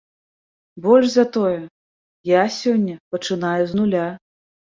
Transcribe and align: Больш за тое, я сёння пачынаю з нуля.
Больш 0.85 1.05
за 1.15 1.25
тое, 1.35 1.59
я 2.31 2.41
сёння 2.61 2.95
пачынаю 3.17 3.61
з 3.73 3.81
нуля. 3.81 4.09